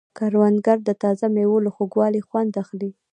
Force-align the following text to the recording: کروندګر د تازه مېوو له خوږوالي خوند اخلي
کروندګر 0.17 0.77
د 0.87 0.89
تازه 1.03 1.25
مېوو 1.35 1.63
له 1.65 1.69
خوږوالي 1.75 2.21
خوند 2.27 2.51
اخلي 2.63 2.91